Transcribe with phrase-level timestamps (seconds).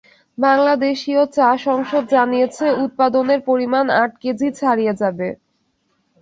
[0.37, 5.27] বাংলাদেশীয় চা সংসদ জানিয়েছে, উৎপাদনের পরিমাণ আট কোটি কেজি ছাড়িয়ে যাবে।